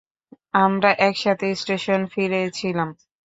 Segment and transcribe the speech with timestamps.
[0.57, 2.89] আমরা একসাথে স্টেশনে ফিরেছিলাম।